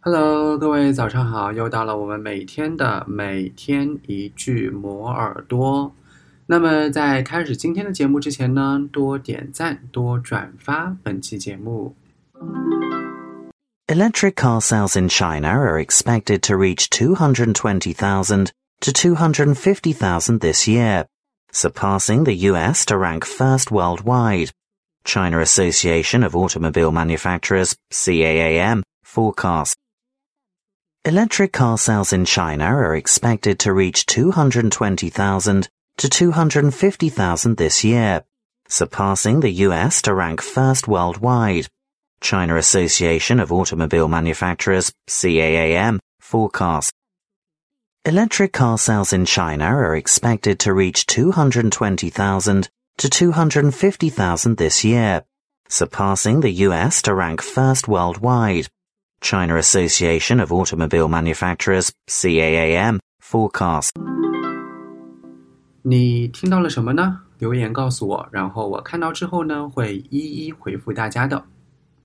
[0.00, 1.52] Hello，各位早上好！
[1.52, 5.92] 又到了我们每天的每天一句磨耳朵。
[6.46, 11.96] 那么在开始今天的节目之前呢，多点赞，多转发本期节目。
[13.88, 18.50] Electric car sales in China are expected to reach 220,000
[18.80, 21.06] to 250,000 this year,
[21.52, 24.50] surpassing the US to rank first worldwide.
[25.04, 29.74] China Association of Automobile Manufacturers, CAAM, forecast.
[31.03, 38.23] Electric car sales in China are expected to reach 220,000 to 250,000 this year,
[38.67, 41.67] surpassing the US to rank first worldwide.
[42.21, 46.93] China Association of Automobile Manufacturers, CAAM, forecast.
[48.05, 55.23] Electric car sales in China are expected to reach 220,000 to 250,000 this year,
[55.67, 58.67] surpassing the US to rank first worldwide.
[59.20, 63.90] China Association of Automobile Manufacturers, CAAM, forecast.
[65.82, 67.20] 你听到了什么呢？
[67.38, 71.44] 留言告诉我，然后我看到之后呢，会一一回复大家的。